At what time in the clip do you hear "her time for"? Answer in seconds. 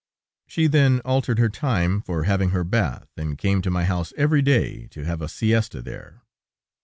1.37-2.23